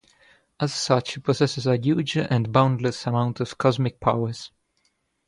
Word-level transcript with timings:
As 0.59 0.73
such 0.73 1.13
he 1.13 1.19
possesses 1.21 1.67
a 1.67 1.77
huge 1.77 2.17
and 2.17 2.51
boundless 2.51 3.05
amount 3.05 3.39
of 3.39 3.55
cosmic 3.59 3.99
powers. 3.99 4.49